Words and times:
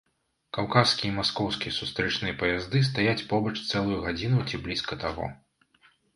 Каўказскі 0.57 1.03
і 1.09 1.11
маскоўскі 1.17 1.73
сустрэчныя 1.75 2.37
паязды 2.41 2.81
стаяць 2.89 3.25
побач 3.35 3.55
цэлую 3.69 4.01
гадзіну 4.09 4.43
ці 4.49 4.63
блізка 4.67 5.01
таго. 5.07 5.31